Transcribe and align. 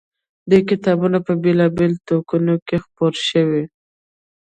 دې 0.49 0.59
کتابونه 0.69 1.17
په 1.25 1.33
بېلا 1.41 1.67
بېلو 1.75 2.03
ټوکونوکې 2.07 2.77
خپور 2.85 3.13
شوی 3.27 3.61
و. 3.65 3.69